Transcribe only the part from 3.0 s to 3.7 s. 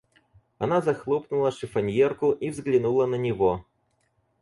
на него.